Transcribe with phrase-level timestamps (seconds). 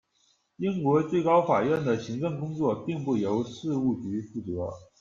[0.57, 4.67] 英国最高法院的行政工作并不由事务局负责。